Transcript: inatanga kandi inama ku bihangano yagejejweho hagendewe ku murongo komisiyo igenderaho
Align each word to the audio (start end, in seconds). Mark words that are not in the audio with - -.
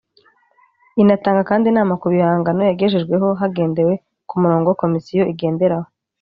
inatanga 1.01 1.41
kandi 1.49 1.65
inama 1.67 1.93
ku 2.01 2.05
bihangano 2.13 2.61
yagejejweho 2.69 3.27
hagendewe 3.39 3.93
ku 4.29 4.35
murongo 4.41 4.69
komisiyo 4.81 5.23
igenderaho 5.33 5.87